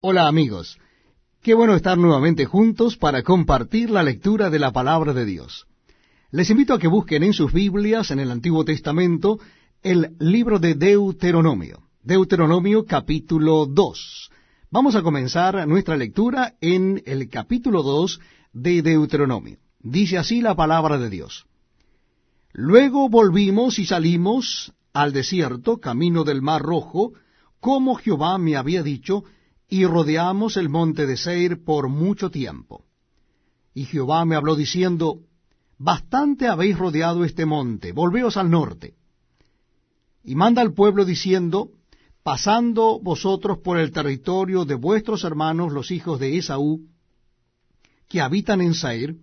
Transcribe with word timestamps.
Hola 0.00 0.28
amigos, 0.28 0.78
qué 1.42 1.54
bueno 1.54 1.74
estar 1.74 1.98
nuevamente 1.98 2.44
juntos 2.44 2.96
para 2.96 3.24
compartir 3.24 3.90
la 3.90 4.04
lectura 4.04 4.48
de 4.48 4.60
la 4.60 4.70
palabra 4.70 5.12
de 5.12 5.24
Dios. 5.24 5.66
Les 6.30 6.48
invito 6.50 6.72
a 6.72 6.78
que 6.78 6.86
busquen 6.86 7.24
en 7.24 7.32
sus 7.32 7.52
Biblias, 7.52 8.12
en 8.12 8.20
el 8.20 8.30
Antiguo 8.30 8.64
Testamento, 8.64 9.40
el 9.82 10.14
libro 10.20 10.60
de 10.60 10.76
Deuteronomio, 10.76 11.82
Deuteronomio 12.00 12.84
capítulo 12.84 13.66
2. 13.66 14.30
Vamos 14.70 14.94
a 14.94 15.02
comenzar 15.02 15.66
nuestra 15.66 15.96
lectura 15.96 16.54
en 16.60 17.02
el 17.04 17.28
capítulo 17.28 17.82
2 17.82 18.20
de 18.52 18.82
Deuteronomio. 18.82 19.58
Dice 19.80 20.16
así 20.16 20.40
la 20.40 20.54
palabra 20.54 20.98
de 20.98 21.10
Dios. 21.10 21.46
Luego 22.52 23.08
volvimos 23.08 23.80
y 23.80 23.84
salimos 23.84 24.72
al 24.92 25.12
desierto, 25.12 25.78
camino 25.78 26.22
del 26.22 26.40
Mar 26.40 26.62
Rojo, 26.62 27.14
como 27.58 27.96
Jehová 27.96 28.38
me 28.38 28.54
había 28.54 28.84
dicho, 28.84 29.24
y 29.68 29.84
rodeamos 29.84 30.56
el 30.56 30.68
monte 30.68 31.06
de 31.06 31.16
Seir 31.16 31.62
por 31.62 31.88
mucho 31.88 32.30
tiempo. 32.30 32.84
Y 33.74 33.84
Jehová 33.84 34.24
me 34.24 34.34
habló 34.34 34.56
diciendo, 34.56 35.20
Bastante 35.78 36.48
habéis 36.48 36.76
rodeado 36.76 37.24
este 37.24 37.46
monte, 37.46 37.92
volveos 37.92 38.36
al 38.36 38.50
norte. 38.50 38.94
Y 40.24 40.34
manda 40.34 40.62
al 40.62 40.72
pueblo 40.72 41.04
diciendo, 41.04 41.70
Pasando 42.22 42.98
vosotros 43.00 43.58
por 43.58 43.78
el 43.78 43.92
territorio 43.92 44.64
de 44.64 44.74
vuestros 44.74 45.24
hermanos 45.24 45.72
los 45.72 45.90
hijos 45.90 46.18
de 46.18 46.36
Esaú, 46.36 46.86
que 48.08 48.20
habitan 48.20 48.60
en 48.60 48.74
Seir, 48.74 49.16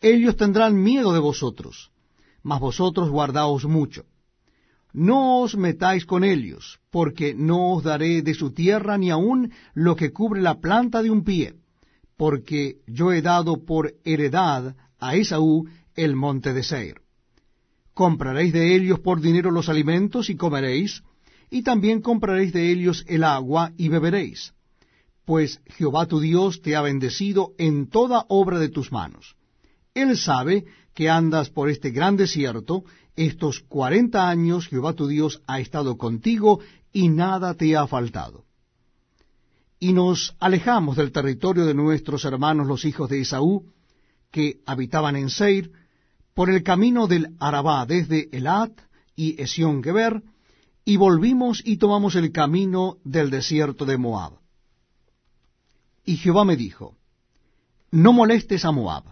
ellos 0.00 0.36
tendrán 0.36 0.80
miedo 0.80 1.12
de 1.12 1.20
vosotros, 1.20 1.90
mas 2.42 2.60
vosotros 2.60 3.10
guardaos 3.10 3.64
mucho 3.64 4.04
no 4.92 5.40
os 5.40 5.56
metáis 5.56 6.04
con 6.04 6.24
ellos, 6.24 6.78
porque 6.90 7.34
no 7.34 7.72
os 7.72 7.82
daré 7.82 8.22
de 8.22 8.34
su 8.34 8.52
tierra 8.52 8.98
ni 8.98 9.10
aun 9.10 9.52
lo 9.74 9.96
que 9.96 10.12
cubre 10.12 10.40
la 10.40 10.60
planta 10.60 11.02
de 11.02 11.10
un 11.10 11.24
pie, 11.24 11.54
porque 12.16 12.76
yo 12.86 13.12
he 13.12 13.22
dado 13.22 13.64
por 13.64 13.94
heredad 14.04 14.76
a 14.98 15.16
Esaú 15.16 15.66
el 15.94 16.14
monte 16.14 16.52
de 16.52 16.62
Seir. 16.62 16.96
Compraréis 17.94 18.52
de 18.52 18.74
ellos 18.74 19.00
por 19.00 19.20
dinero 19.20 19.50
los 19.50 19.68
alimentos 19.68 20.30
y 20.30 20.36
comeréis, 20.36 21.02
y 21.50 21.62
también 21.62 22.00
compraréis 22.00 22.52
de 22.52 22.70
ellos 22.70 23.04
el 23.08 23.24
agua 23.24 23.72
y 23.76 23.88
beberéis, 23.88 24.54
pues 25.24 25.60
Jehová 25.66 26.06
tu 26.06 26.20
Dios 26.20 26.62
te 26.62 26.76
ha 26.76 26.82
bendecido 26.82 27.52
en 27.58 27.88
toda 27.88 28.24
obra 28.28 28.58
de 28.58 28.68
tus 28.68 28.90
manos. 28.92 29.36
Él 29.94 30.16
sabe 30.16 30.64
que 30.94 31.10
andas 31.10 31.50
por 31.50 31.68
este 31.68 31.90
gran 31.90 32.16
desierto, 32.16 32.84
estos 33.16 33.60
cuarenta 33.60 34.28
años 34.28 34.66
Jehová 34.68 34.94
tu 34.94 35.06
Dios 35.06 35.42
ha 35.46 35.60
estado 35.60 35.98
contigo 35.98 36.60
y 36.92 37.08
nada 37.08 37.54
te 37.54 37.76
ha 37.76 37.86
faltado. 37.86 38.44
Y 39.78 39.92
nos 39.92 40.34
alejamos 40.38 40.96
del 40.96 41.12
territorio 41.12 41.66
de 41.66 41.74
nuestros 41.74 42.24
hermanos 42.24 42.66
los 42.66 42.84
hijos 42.84 43.10
de 43.10 43.20
Esaú, 43.20 43.66
que 44.30 44.60
habitaban 44.64 45.16
en 45.16 45.28
Seir, 45.28 45.72
por 46.34 46.48
el 46.48 46.62
camino 46.62 47.06
del 47.06 47.36
Arabá 47.38 47.84
desde 47.84 48.28
Elat 48.32 48.72
y 49.14 49.40
Esión 49.42 49.82
Geber, 49.82 50.22
y 50.84 50.96
volvimos 50.96 51.62
y 51.64 51.76
tomamos 51.76 52.14
el 52.14 52.32
camino 52.32 52.96
del 53.04 53.30
desierto 53.30 53.84
de 53.84 53.98
Moab. 53.98 54.38
Y 56.04 56.16
Jehová 56.16 56.44
me 56.44 56.56
dijo, 56.56 56.96
No 57.90 58.12
molestes 58.12 58.64
a 58.64 58.72
Moab, 58.72 59.04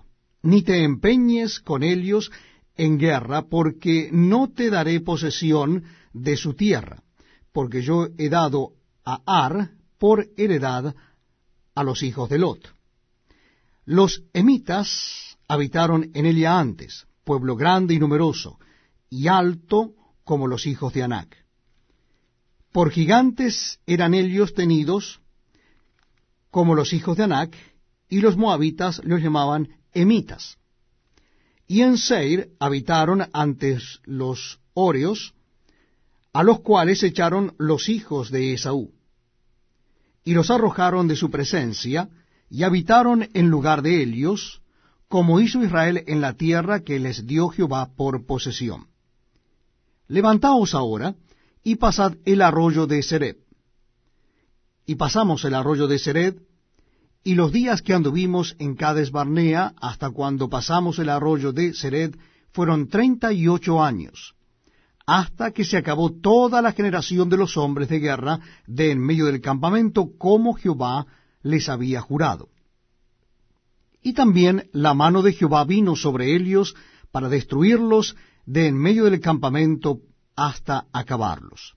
ni 0.42 0.62
te 0.62 0.84
empeñes 0.84 1.60
con 1.60 1.82
ellos, 1.82 2.30
en 2.76 2.98
guerra, 2.98 3.42
porque 3.42 4.08
no 4.12 4.50
te 4.52 4.70
daré 4.70 5.00
posesión 5.00 5.84
de 6.12 6.36
su 6.36 6.54
tierra, 6.54 7.02
porque 7.52 7.82
yo 7.82 8.08
he 8.16 8.28
dado 8.28 8.72
a 9.04 9.20
Ar 9.26 9.72
por 9.98 10.28
heredad 10.36 10.94
a 11.74 11.84
los 11.84 12.02
hijos 12.02 12.30
de 12.30 12.38
Lot. 12.38 12.74
Los 13.84 14.22
emitas 14.32 15.36
habitaron 15.46 16.10
en 16.14 16.26
ella 16.26 16.58
antes, 16.58 17.06
pueblo 17.24 17.56
grande 17.56 17.94
y 17.94 17.98
numeroso, 17.98 18.58
y 19.10 19.28
alto 19.28 19.94
como 20.24 20.46
los 20.46 20.66
hijos 20.66 20.94
de 20.94 21.02
Anac. 21.02 21.36
Por 22.72 22.90
gigantes 22.90 23.80
eran 23.84 24.14
ellos 24.14 24.54
tenidos 24.54 25.20
como 26.50 26.74
los 26.74 26.92
hijos 26.92 27.16
de 27.16 27.24
Anac, 27.24 27.56
y 28.08 28.20
los 28.20 28.36
moabitas 28.36 29.00
los 29.04 29.20
llamaban 29.20 29.79
emitas. 29.92 30.58
Y 31.66 31.82
en 31.82 31.98
Seir 31.98 32.50
habitaron 32.58 33.28
antes 33.32 34.00
los 34.04 34.58
Oreos, 34.74 35.34
a 36.32 36.42
los 36.42 36.60
cuales 36.60 37.02
echaron 37.02 37.54
los 37.58 37.88
hijos 37.88 38.30
de 38.30 38.54
Esaú. 38.54 38.92
Y 40.24 40.34
los 40.34 40.50
arrojaron 40.50 41.08
de 41.08 41.16
su 41.16 41.30
presencia, 41.30 42.08
y 42.48 42.64
habitaron 42.64 43.28
en 43.34 43.48
lugar 43.48 43.82
de 43.82 44.02
ellos, 44.02 44.60
como 45.08 45.40
hizo 45.40 45.62
Israel 45.62 46.04
en 46.06 46.20
la 46.20 46.34
tierra 46.34 46.80
que 46.80 46.98
les 46.98 47.26
dio 47.26 47.48
Jehová 47.48 47.94
por 47.96 48.26
posesión. 48.26 48.88
Levantaos 50.08 50.74
ahora, 50.74 51.14
y 51.62 51.76
pasad 51.76 52.14
el 52.24 52.42
arroyo 52.42 52.86
de 52.86 53.02
Sered. 53.02 53.36
Y 54.86 54.96
pasamos 54.96 55.44
el 55.44 55.54
arroyo 55.54 55.86
de 55.86 55.98
Sered, 55.98 56.36
y 57.22 57.34
los 57.34 57.52
días 57.52 57.82
que 57.82 57.92
anduvimos 57.92 58.56
en 58.58 58.74
Cades 58.74 59.10
Barnea 59.10 59.74
hasta 59.80 60.10
cuando 60.10 60.48
pasamos 60.48 60.98
el 60.98 61.10
arroyo 61.10 61.52
de 61.52 61.74
Sered 61.74 62.16
fueron 62.52 62.88
treinta 62.88 63.32
y 63.32 63.46
ocho 63.46 63.82
años, 63.82 64.34
hasta 65.06 65.50
que 65.50 65.64
se 65.64 65.76
acabó 65.76 66.10
toda 66.12 66.62
la 66.62 66.72
generación 66.72 67.28
de 67.28 67.36
los 67.36 67.56
hombres 67.56 67.88
de 67.88 68.00
guerra 68.00 68.40
de 68.66 68.90
en 68.90 69.00
medio 69.00 69.26
del 69.26 69.40
campamento, 69.40 70.10
como 70.18 70.54
Jehová 70.54 71.06
les 71.42 71.68
había 71.68 72.00
jurado. 72.00 72.48
Y 74.02 74.14
también 74.14 74.70
la 74.72 74.94
mano 74.94 75.20
de 75.22 75.34
Jehová 75.34 75.64
vino 75.64 75.94
sobre 75.96 76.34
ellos 76.34 76.74
para 77.12 77.28
destruirlos 77.28 78.16
de 78.46 78.68
en 78.68 78.76
medio 78.76 79.04
del 79.04 79.20
campamento 79.20 80.00
hasta 80.36 80.86
acabarlos. 80.92 81.76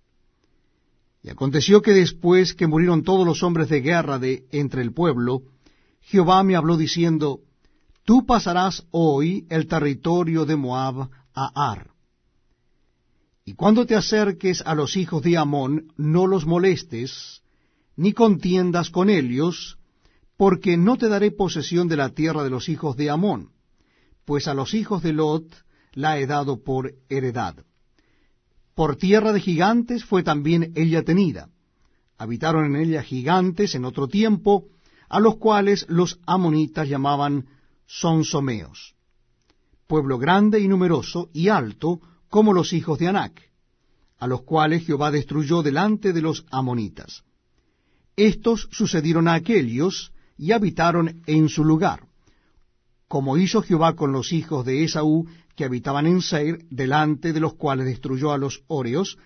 Y 1.23 1.29
aconteció 1.29 1.81
que 1.81 1.93
después 1.93 2.53
que 2.53 2.67
murieron 2.67 3.03
todos 3.03 3.25
los 3.25 3.43
hombres 3.43 3.69
de 3.69 3.79
guerra 3.79 4.19
de 4.19 4.45
entre 4.51 4.81
el 4.81 4.93
pueblo, 4.93 5.43
Jehová 6.01 6.43
me 6.43 6.57
habló 6.57 6.75
diciendo, 6.75 7.39
Tú 8.03 8.25
pasarás 8.25 8.85
hoy 8.91 9.47
el 9.49 9.67
territorio 9.67 10.45
de 10.45 10.57
Moab 10.57 11.09
a 11.33 11.71
Ar. 11.71 11.91
Y 13.45 13.53
cuando 13.53 13.85
te 13.85 13.95
acerques 13.95 14.61
a 14.65 14.75
los 14.75 14.97
hijos 14.97 15.23
de 15.23 15.37
Amón, 15.37 15.93
no 15.95 16.27
los 16.27 16.45
molestes, 16.45 17.41
ni 17.95 18.11
contiendas 18.11 18.89
con 18.89 19.09
ellos, 19.09 19.77
porque 20.35 20.75
no 20.75 20.97
te 20.97 21.07
daré 21.07 21.31
posesión 21.31 21.87
de 21.87 21.95
la 21.95 22.09
tierra 22.09 22.43
de 22.43 22.49
los 22.49 22.67
hijos 22.67 22.97
de 22.97 23.09
Amón, 23.09 23.51
pues 24.25 24.49
a 24.49 24.53
los 24.53 24.73
hijos 24.73 25.01
de 25.03 25.13
Lot 25.13 25.45
la 25.93 26.19
he 26.19 26.27
dado 26.27 26.63
por 26.63 26.95
heredad. 27.07 27.63
Por 28.75 28.95
tierra 28.95 29.33
de 29.33 29.39
gigantes 29.39 30.03
fue 30.03 30.23
también 30.23 30.71
ella 30.75 31.03
tenida. 31.03 31.49
Habitaron 32.17 32.65
en 32.65 32.81
ella 32.81 33.03
gigantes 33.03 33.75
en 33.75 33.85
otro 33.85 34.07
tiempo, 34.07 34.65
a 35.09 35.19
los 35.19 35.37
cuales 35.37 35.85
los 35.89 36.19
amonitas 36.25 36.87
llamaban 36.87 37.47
sonsomeos. 37.85 38.95
Pueblo 39.87 40.17
grande 40.17 40.59
y 40.59 40.67
numeroso 40.67 41.29
y 41.33 41.49
alto 41.49 41.99
como 42.29 42.53
los 42.53 42.73
hijos 42.73 42.97
de 42.97 43.09
Anac, 43.09 43.51
a 44.17 44.25
los 44.25 44.41
cuales 44.41 44.85
Jehová 44.85 45.11
destruyó 45.11 45.61
delante 45.61 46.13
de 46.13 46.21
los 46.21 46.45
amonitas. 46.49 47.23
Estos 48.15 48.69
sucedieron 48.71 49.27
a 49.27 49.33
aquellos 49.33 50.13
y 50.37 50.51
habitaron 50.51 51.21
en 51.27 51.49
su 51.49 51.63
lugar, 51.63 52.07
como 53.13 53.37
hizo 53.37 53.61
Jehová 53.61 53.95
con 53.95 54.11
los 54.11 54.33
hijos 54.33 54.65
de 54.65 54.83
Esaú 54.83 55.27
que 55.55 55.65
habitaban 55.65 56.07
en 56.07 56.23
Seir, 56.23 56.65
delante 56.71 57.31
de 57.31 57.39
los 57.39 57.53
cuales 57.53 57.85
destruyó 57.85 58.31
a 58.31 58.39
los 58.39 58.63
Oreos, 58.65 59.19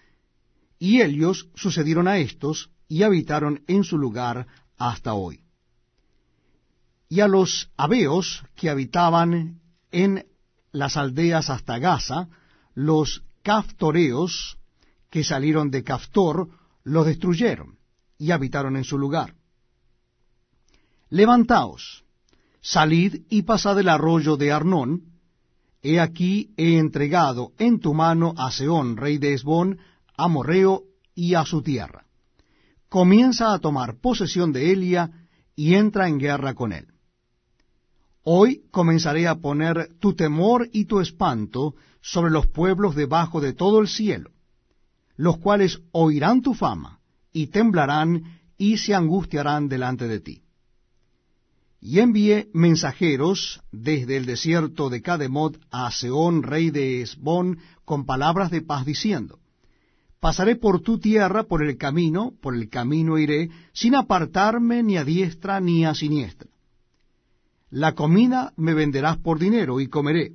y 0.78 1.02
ellos 1.02 1.48
sucedieron 1.56 2.10
a 2.10 2.18
estos, 2.18 2.70
y 2.90 3.04
habitaron 3.04 3.64
en 3.66 3.86
su 3.86 3.98
lugar 3.98 4.46
hasta 4.78 5.14
hoy. 5.14 5.40
Y 7.08 7.22
a 7.22 7.30
los 7.30 7.72
Abeos, 7.78 8.44
que 8.58 8.70
habitaban 8.70 9.62
en 9.92 10.26
las 10.74 10.98
aldeas 10.98 11.50
hasta 11.50 11.80
Gaza, 11.80 12.28
los 12.76 13.24
Caftoreos, 13.42 14.58
que 15.10 15.24
salieron 15.24 15.72
de 15.72 15.86
Caftor, 15.86 16.50
los 16.84 17.06
destruyeron, 17.06 17.80
y 18.18 18.32
habitaron 18.32 18.76
en 18.76 18.84
su 18.84 18.98
lugar. 18.98 19.34
Levantaos, 21.10 22.04
salid 22.68 23.22
y 23.30 23.44
pasad 23.44 23.80
el 23.80 23.88
arroyo 23.88 24.36
de 24.36 24.52
Arnón, 24.52 25.04
He 25.82 26.02
aquí 26.02 26.54
he 26.58 26.80
entregado 26.80 27.54
en 27.60 27.80
tu 27.80 27.94
mano 27.94 28.34
a 28.36 28.52
Seón, 28.52 28.98
rey 28.98 29.20
de 29.20 29.34
Esbón, 29.34 29.78
a 30.18 30.28
Morreo 30.28 30.84
y 31.16 31.36
a 31.36 31.46
su 31.46 31.62
tierra. 31.62 32.06
Comienza 32.90 33.54
a 33.54 33.60
tomar 33.60 34.02
posesión 34.02 34.52
de 34.52 34.74
Elia 34.74 35.12
y 35.56 35.76
entra 35.76 36.10
en 36.10 36.18
guerra 36.18 36.56
con 36.56 36.74
él. 36.74 36.88
Hoy 38.24 38.64
comenzaré 38.72 39.28
a 39.28 39.36
poner 39.36 39.98
tu 40.00 40.14
temor 40.14 40.68
y 40.74 40.86
tu 40.86 41.00
espanto 41.00 41.76
sobre 42.02 42.32
los 42.32 42.48
pueblos 42.48 42.96
debajo 42.96 43.40
de 43.40 43.54
todo 43.54 43.80
el 43.80 43.88
cielo, 43.88 44.32
los 45.16 45.38
cuales 45.38 45.80
oirán 45.92 46.42
tu 46.42 46.54
fama 46.54 47.00
y 47.32 47.48
temblarán 47.48 48.42
y 48.58 48.78
se 48.78 48.94
angustiarán 48.94 49.70
delante 49.70 50.08
de 50.08 50.20
ti. 50.20 50.47
Y 51.80 52.00
envié 52.00 52.50
mensajeros 52.54 53.62
desde 53.72 54.18
el 54.18 54.26
desierto 54.26 54.90
de 54.90 55.02
Cademot 55.02 55.60
a 55.70 55.92
Seón, 55.92 56.44
rey 56.44 56.72
de 56.72 57.02
Esbón, 57.02 57.60
con 57.86 58.06
palabras 58.06 58.50
de 58.50 58.62
paz, 58.62 58.86
diciendo, 58.86 59.40
Pasaré 60.20 60.56
por 60.56 60.82
tu 60.82 61.00
tierra 61.00 61.44
por 61.44 61.64
el 61.64 61.78
camino, 61.78 62.34
por 62.42 62.56
el 62.56 62.70
camino 62.70 63.20
iré, 63.20 63.50
sin 63.74 63.94
apartarme 63.96 64.82
ni 64.82 64.98
a 64.98 65.06
diestra 65.06 65.60
ni 65.60 65.86
a 65.86 65.94
siniestra. 65.94 66.50
La 67.70 67.94
comida 67.94 68.54
me 68.56 68.74
venderás 68.74 69.18
por 69.18 69.40
dinero 69.40 69.80
y 69.80 69.88
comeré, 69.88 70.32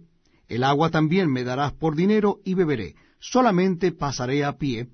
el 0.48 0.64
agua 0.64 0.90
también 0.90 1.32
me 1.32 1.44
darás 1.44 1.72
por 1.72 1.96
dinero 1.96 2.40
y 2.44 2.54
beberé, 2.54 2.94
solamente 3.18 3.90
pasaré 3.90 4.44
a 4.44 4.58
pie, 4.58 4.88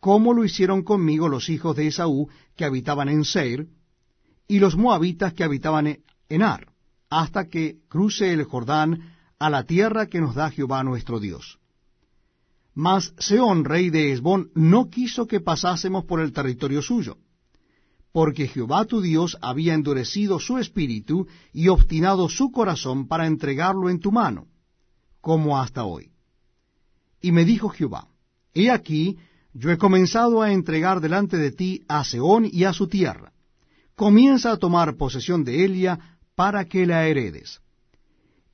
como 0.00 0.32
lo 0.32 0.44
hicieron 0.44 0.82
conmigo 0.82 1.28
los 1.28 1.48
hijos 1.50 1.76
de 1.76 1.88
Esaú 1.88 2.28
que 2.56 2.64
habitaban 2.64 3.08
en 3.08 3.24
Seir, 3.24 3.68
y 4.48 4.58
los 4.58 4.76
moabitas 4.76 5.32
que 5.34 5.44
habitaban 5.44 5.98
en 6.28 6.42
Ar, 6.42 6.68
hasta 7.10 7.48
que 7.48 7.78
cruce 7.88 8.32
el 8.32 8.44
Jordán 8.44 9.12
a 9.38 9.50
la 9.50 9.64
tierra 9.64 10.06
que 10.06 10.20
nos 10.20 10.34
da 10.34 10.50
Jehová 10.50 10.82
nuestro 10.82 11.20
Dios. 11.20 11.58
Mas 12.74 13.14
Seón, 13.18 13.64
rey 13.64 13.90
de 13.90 14.12
Esbón, 14.12 14.50
no 14.54 14.90
quiso 14.90 15.26
que 15.26 15.40
pasásemos 15.40 16.04
por 16.04 16.20
el 16.20 16.32
territorio 16.32 16.82
suyo, 16.82 17.16
porque 18.12 18.48
Jehová 18.48 18.84
tu 18.84 19.00
Dios 19.00 19.36
había 19.40 19.74
endurecido 19.74 20.38
su 20.38 20.58
espíritu 20.58 21.26
y 21.52 21.68
obstinado 21.68 22.28
su 22.28 22.50
corazón 22.50 23.08
para 23.08 23.26
entregarlo 23.26 23.88
en 23.88 24.00
tu 24.00 24.12
mano, 24.12 24.46
como 25.20 25.58
hasta 25.58 25.84
hoy. 25.84 26.10
Y 27.20 27.32
me 27.32 27.44
dijo 27.44 27.68
Jehová, 27.68 28.08
He 28.54 28.70
aquí, 28.70 29.18
yo 29.52 29.70
he 29.70 29.78
comenzado 29.78 30.42
a 30.42 30.52
entregar 30.52 31.00
delante 31.00 31.36
de 31.36 31.52
ti 31.52 31.82
a 31.88 32.04
Seón 32.04 32.48
y 32.50 32.64
a 32.64 32.72
su 32.72 32.88
tierra. 32.88 33.32
Comienza 33.96 34.52
a 34.52 34.58
tomar 34.58 34.96
posesión 34.96 35.42
de 35.42 35.64
Elia 35.64 35.98
para 36.34 36.66
que 36.66 36.86
la 36.86 37.06
heredes. 37.06 37.60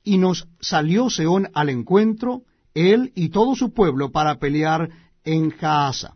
Y 0.01 0.17
nos 0.17 0.47
salió 0.61 1.09
Seón 1.09 1.49
al 1.53 1.69
encuentro, 1.69 2.43
él 2.73 3.11
y 3.13 3.29
todo 3.29 3.53
su 3.55 3.73
pueblo, 3.73 4.11
para 4.11 4.39
pelear 4.39 4.89
en 5.25 5.49
Jaasa. 5.51 6.15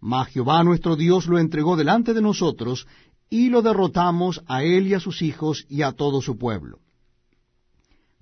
Mas 0.00 0.28
Jehová 0.28 0.64
nuestro 0.64 0.96
Dios 0.96 1.26
lo 1.26 1.38
entregó 1.38 1.76
delante 1.76 2.14
de 2.14 2.22
nosotros, 2.22 2.86
y 3.28 3.50
lo 3.50 3.60
derrotamos 3.60 4.42
a 4.46 4.62
él 4.62 4.86
y 4.86 4.94
a 4.94 5.00
sus 5.00 5.20
hijos 5.20 5.66
y 5.68 5.82
a 5.82 5.92
todo 5.92 6.22
su 6.22 6.38
pueblo. 6.38 6.78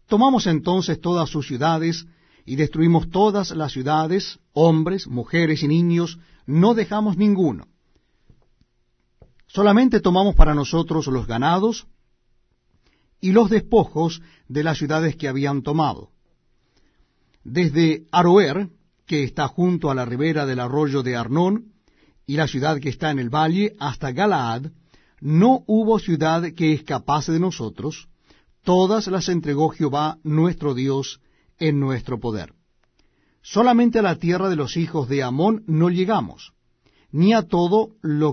Tomamos 0.08 0.48
entonces 0.48 1.00
todas 1.00 1.30
sus 1.30 1.46
ciudades, 1.46 2.06
y 2.44 2.56
destruimos 2.56 3.08
todas 3.08 3.52
las 3.52 3.72
ciudades, 3.72 4.40
hombres, 4.52 5.06
mujeres 5.06 5.62
y 5.62 5.68
niños, 5.68 6.18
no 6.44 6.74
dejamos 6.74 7.16
ninguno. 7.16 7.66
Solamente 9.54 10.00
tomamos 10.00 10.34
para 10.34 10.52
nosotros 10.52 11.06
los 11.06 11.28
ganados 11.28 11.86
y 13.20 13.30
los 13.30 13.50
despojos 13.50 14.20
de 14.48 14.64
las 14.64 14.78
ciudades 14.78 15.14
que 15.14 15.28
habían 15.28 15.62
tomado. 15.62 16.10
Desde 17.44 18.06
Aroer, 18.10 18.70
que 19.06 19.22
está 19.22 19.46
junto 19.46 19.92
a 19.92 19.94
la 19.94 20.04
ribera 20.04 20.44
del 20.44 20.58
arroyo 20.58 21.04
de 21.04 21.14
Arnón, 21.14 21.72
y 22.26 22.34
la 22.34 22.48
ciudad 22.48 22.80
que 22.80 22.88
está 22.88 23.12
en 23.12 23.20
el 23.20 23.30
valle, 23.30 23.76
hasta 23.78 24.10
Galaad, 24.10 24.72
no 25.20 25.62
hubo 25.68 26.00
ciudad 26.00 26.42
que 26.56 26.72
escapase 26.72 27.30
de 27.30 27.38
nosotros, 27.38 28.08
todas 28.64 29.06
las 29.06 29.28
entregó 29.28 29.68
Jehová 29.68 30.18
nuestro 30.24 30.74
Dios 30.74 31.20
en 31.58 31.78
nuestro 31.78 32.18
poder. 32.18 32.54
Solamente 33.40 34.00
a 34.00 34.02
la 34.02 34.16
tierra 34.16 34.48
de 34.48 34.56
los 34.56 34.76
hijos 34.76 35.08
de 35.08 35.22
Amón 35.22 35.62
no 35.68 35.90
llegamos, 35.90 36.54
ni 37.12 37.34
a 37.34 37.42
todo 37.42 37.90
lo 38.00 38.32